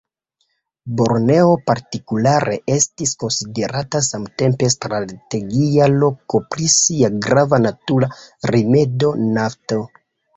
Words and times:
Borneo 0.99 1.49
partikulare 1.65 2.55
estis 2.75 3.11
konsiderata 3.23 4.01
samtempe 4.07 4.69
strategia 4.75 5.89
loko 5.97 6.41
pro 6.55 6.71
sia 6.77 7.11
grava 7.27 7.61
natura 7.67 8.11
rimedo; 8.55 9.13
nafto. 9.37 9.79